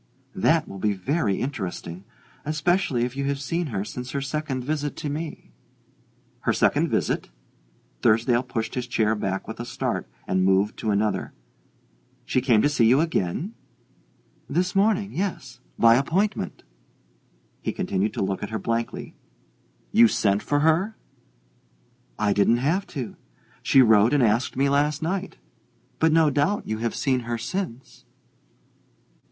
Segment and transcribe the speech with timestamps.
[0.33, 2.05] "That will be very interesting
[2.43, 5.51] especially if you have seen her since her second visit to me."
[6.39, 7.29] "Her second visit?"
[8.01, 11.33] Thursdale pushed his chair back with a start and moved to another.
[12.25, 13.53] "She came to see you again?"
[14.49, 16.63] "This morning, yes by appointment."
[17.61, 19.13] He continued to look at her blankly.
[19.91, 20.97] "You sent for her?"
[22.17, 23.17] "I didn't have to
[23.61, 25.37] she wrote and asked me last night.
[25.99, 28.03] But no doubt you have seen her since."